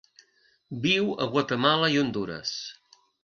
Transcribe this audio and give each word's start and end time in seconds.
Viu 0.85 1.11
a 1.25 1.27
Guatemala 1.35 1.91
i 1.97 2.01
Hondures. 2.03 2.57